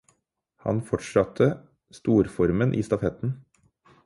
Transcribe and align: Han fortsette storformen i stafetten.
Han 0.63 0.79
fortsette 0.87 1.49
storformen 1.99 2.75
i 2.79 2.83
stafetten. 2.89 3.37